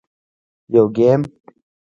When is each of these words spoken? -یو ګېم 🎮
-یو 0.73 0.85
ګېم 0.97 1.21
🎮 1.21 1.21